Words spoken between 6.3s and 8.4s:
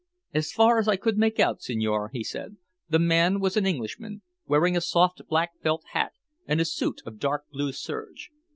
and a suit of dark blue serge.